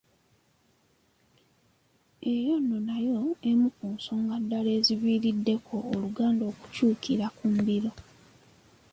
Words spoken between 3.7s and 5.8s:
ku nsonga ddala eziviiriddeko